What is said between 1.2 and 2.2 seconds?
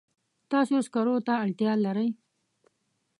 ته اړتیا لرئ.